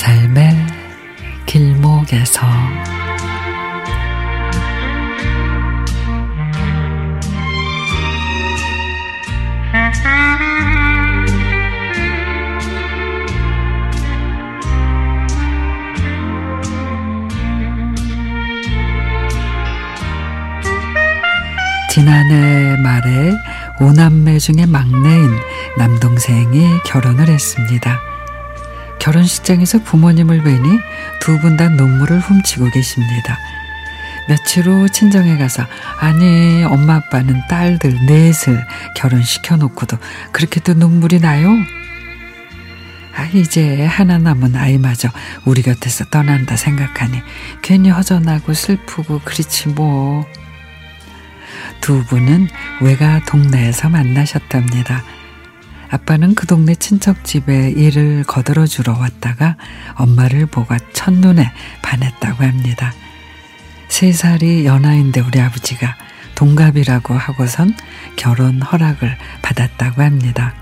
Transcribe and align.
삶의 0.00 0.56
길목에서 1.44 2.40
지난해 21.90 22.74
말에 22.78 23.34
오남매 23.78 24.38
중에 24.38 24.64
막내인 24.64 25.28
남동생이 25.76 26.80
결혼을 26.86 27.28
했습니다. 27.28 28.09
결혼식장에서 29.00 29.82
부모님을 29.82 30.42
뵈니 30.42 30.78
두 31.20 31.38
분 31.40 31.56
다 31.56 31.68
눈물을 31.68 32.18
훔치고 32.20 32.70
계십니다. 32.70 33.38
며칠 34.28 34.66
후 34.66 34.88
친정에 34.88 35.36
가서 35.38 35.66
아니 35.98 36.62
엄마 36.64 36.96
아빠는 36.96 37.42
딸들 37.48 38.06
넷을 38.06 38.64
결혼시켜 38.96 39.56
놓고도 39.56 39.96
그렇게도 40.32 40.74
눈물이 40.74 41.20
나요? 41.20 41.48
아 43.16 43.24
이제 43.32 43.84
하나 43.86 44.18
남은 44.18 44.54
아이마저 44.54 45.08
우리 45.44 45.62
곁에서 45.62 46.04
떠난다 46.06 46.56
생각하니 46.56 47.20
괜히 47.62 47.90
허전하고 47.90 48.54
슬프고 48.54 49.20
그렇지 49.24 49.68
뭐. 49.70 50.26
두 51.80 52.04
분은 52.04 52.48
외가 52.82 53.20
동네에서 53.24 53.88
만나셨답니다. 53.88 55.02
아빠는 55.90 56.36
그 56.36 56.46
동네 56.46 56.74
친척 56.76 57.24
집에 57.24 57.70
일을 57.70 58.22
거들어 58.24 58.66
주러 58.66 58.92
왔다가 58.92 59.56
엄마를 59.94 60.46
보고 60.46 60.76
첫눈에 60.92 61.50
반했다고 61.82 62.44
합니다. 62.44 62.92
세 63.88 64.12
살이 64.12 64.64
연하인데 64.66 65.20
우리 65.20 65.40
아버지가 65.40 65.96
동갑이라고 66.36 67.14
하고선 67.14 67.74
결혼 68.16 68.62
허락을 68.62 69.18
받았다고 69.42 70.02
합니다. 70.02 70.54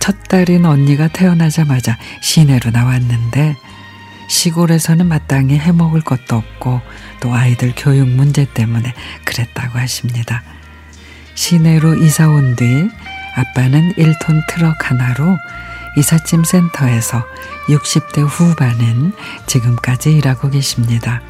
첫 0.00 0.16
딸인 0.24 0.66
언니가 0.66 1.06
태어나자마자 1.06 1.96
시내로 2.20 2.70
나왔는데 2.70 3.56
시골에서는 4.28 5.06
마땅히 5.06 5.56
해먹을 5.56 6.00
것도 6.00 6.36
없고 6.36 6.80
또 7.20 7.34
아이들 7.34 7.72
교육 7.76 8.08
문제 8.08 8.44
때문에 8.44 8.92
그랬다고 9.24 9.78
하십니다. 9.78 10.42
시내로 11.34 11.94
이사 11.94 12.28
온 12.28 12.56
뒤 12.56 12.90
아빠는 13.36 13.94
1톤 13.94 14.46
트럭 14.48 14.90
하나로 14.90 15.38
이삿짐 15.96 16.44
센터에서 16.44 17.26
60대 17.68 18.24
후반은 18.26 19.12
지금까지 19.46 20.12
일하고 20.12 20.50
계십니다. 20.50 21.20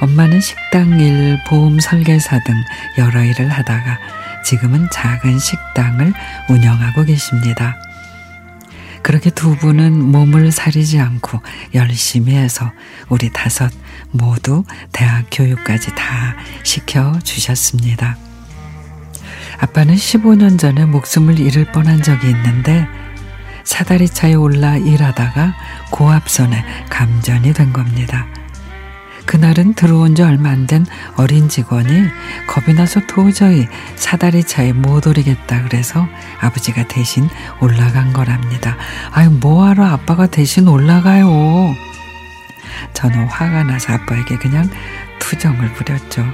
엄마는 0.00 0.40
식당 0.40 0.98
일, 0.98 1.38
보험 1.46 1.80
설계사 1.80 2.38
등 2.44 2.54
여러 2.98 3.22
일을 3.22 3.48
하다가 3.50 3.98
지금은 4.44 4.88
작은 4.90 5.38
식당을 5.38 6.12
운영하고 6.48 7.04
계십니다. 7.04 7.76
그렇게 9.02 9.30
두 9.30 9.54
분은 9.56 10.02
몸을 10.12 10.50
사리지 10.50 10.98
않고 10.98 11.40
열심히 11.74 12.34
해서 12.34 12.72
우리 13.08 13.30
다섯 13.30 13.70
모두 14.10 14.64
대학 14.92 15.26
교육까지 15.30 15.94
다 15.94 16.36
시켜 16.62 17.18
주셨습니다. 17.22 18.16
아빠는 19.58 19.94
15년 19.94 20.58
전에 20.58 20.84
목숨을 20.84 21.38
잃을 21.38 21.66
뻔한 21.72 22.02
적이 22.02 22.30
있는데 22.30 22.86
사다리 23.64 24.08
차에 24.08 24.34
올라 24.34 24.76
일하다가 24.76 25.54
고압선에 25.90 26.64
감전이 26.90 27.52
된 27.54 27.72
겁니다. 27.72 28.26
그날은 29.26 29.72
들어온 29.74 30.14
지 30.14 30.22
얼마 30.22 30.50
안 30.50 30.66
된 30.66 30.84
어린 31.16 31.48
직원이 31.48 32.04
겁이 32.46 32.74
나서 32.76 33.00
도저히 33.06 33.66
사다리 33.96 34.44
차에 34.44 34.72
못 34.74 35.06
오르겠다 35.06 35.62
그래서 35.62 36.06
아버지가 36.40 36.86
대신 36.88 37.28
올라간 37.60 38.12
거랍니다. 38.12 38.76
아유, 39.12 39.30
뭐하러 39.30 39.84
아빠가 39.86 40.26
대신 40.26 40.68
올라가요? 40.68 41.74
저는 42.92 43.26
화가 43.28 43.64
나서 43.64 43.94
아빠에게 43.94 44.36
그냥 44.36 44.68
투정을 45.20 45.72
부렸죠. 45.72 46.24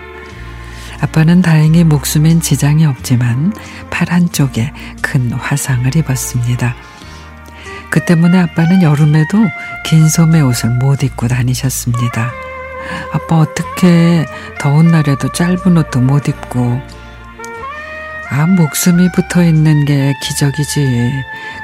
아빠는 1.00 1.40
다행히 1.42 1.82
목숨엔 1.84 2.40
지장이 2.40 2.84
없지만 2.84 3.52
팔 3.90 4.10
한쪽에 4.10 4.72
큰 5.02 5.32
화상을 5.32 5.94
입었습니다. 5.96 6.74
그 7.90 8.04
때문에 8.04 8.38
아빠는 8.38 8.82
여름에도 8.82 9.38
긴 9.84 10.08
소매 10.08 10.40
옷을 10.40 10.70
못 10.70 11.02
입고 11.02 11.28
다니셨습니다. 11.28 12.30
아빠 13.12 13.38
어떻게 13.38 14.26
더운 14.60 14.88
날에도 14.88 15.32
짧은 15.32 15.76
옷도 15.76 16.00
못 16.00 16.28
입고 16.28 16.80
아 18.30 18.46
목숨이 18.46 19.10
붙어 19.12 19.42
있는 19.42 19.84
게 19.84 20.14
기적이지. 20.22 21.10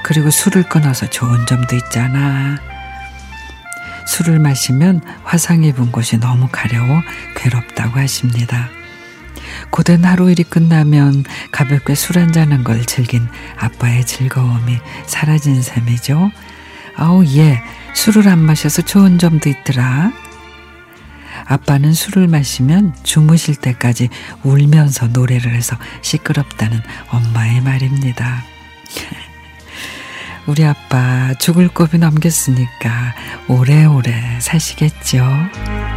그리고 0.02 0.30
술을 0.30 0.64
끊어서 0.64 1.08
좋은 1.08 1.46
점도 1.46 1.76
있잖아. 1.76 2.56
술을 4.06 4.40
마시면 4.40 5.00
화상 5.22 5.62
입은 5.62 5.92
곳이 5.92 6.18
너무 6.18 6.48
가려워 6.50 7.02
괴롭다고 7.36 8.00
하십니다. 8.00 8.68
고된 9.70 10.04
하루 10.04 10.30
일이 10.30 10.42
끝나면 10.42 11.24
가볍게 11.52 11.94
술 11.94 12.18
한잔한 12.18 12.64
걸 12.64 12.84
즐긴 12.84 13.26
아빠의 13.58 14.06
즐거움이 14.06 14.78
사라진 15.06 15.62
셈이죠. 15.62 16.30
아우 16.96 17.24
예 17.26 17.62
술을 17.94 18.28
안 18.28 18.38
마셔서 18.38 18.82
좋은 18.82 19.18
점도 19.18 19.48
있더라. 19.48 20.12
아빠는 21.46 21.92
술을 21.92 22.28
마시면 22.28 22.94
주무실 23.02 23.56
때까지 23.56 24.08
울면서 24.42 25.08
노래를 25.08 25.54
해서 25.54 25.76
시끄럽다는 26.02 26.80
엄마의 27.10 27.60
말입니다. 27.60 28.44
우리 30.46 30.64
아빠 30.64 31.34
죽을 31.34 31.68
고비 31.68 31.98
넘겼으니까 31.98 33.14
오래오래 33.48 34.38
사시겠죠. 34.40 35.95